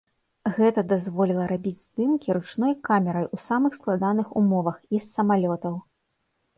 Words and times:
Гэта 0.57 0.83
дазволіла 0.93 1.45
рабіць 1.51 1.83
здымкі 1.83 2.35
ручной 2.39 2.73
камерай 2.91 3.31
у 3.39 3.41
самых 3.47 3.71
складаных 3.83 4.27
умовах 4.45 4.85
і 4.93 4.99
з 4.99 5.07
самалётаў. 5.15 5.83